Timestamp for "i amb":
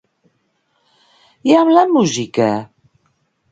1.51-1.75